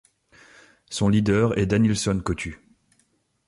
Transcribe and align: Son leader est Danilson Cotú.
Son 0.89 1.09
leader 1.09 1.55
est 1.59 1.67
Danilson 1.67 2.21
Cotú. 2.25 2.59